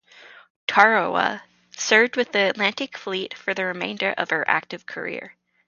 "Tarawa" 0.67 1.43
served 1.77 2.15
with 2.17 2.31
the 2.31 2.49
Atlantic 2.49 2.97
Fleet 2.97 3.35
for 3.35 3.53
the 3.53 3.65
remainder 3.65 4.15
of 4.17 4.31
her 4.31 4.43
active 4.49 4.87
career. 4.87 5.35